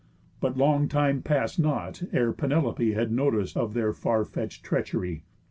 [0.39, 5.25] But long time past not, ere Penelope Had notice of their far fetch'd treachery.